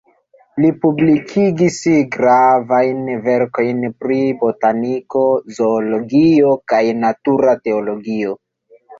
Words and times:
Li 0.63 0.69
publikigis 0.83 1.75
gravajn 2.15 3.11
verkojn 3.27 3.83
pri 4.05 4.17
botaniko, 4.39 5.21
zoologio, 5.59 6.55
kaj 6.73 6.81
natura 7.03 7.55
teologio. 7.69 8.33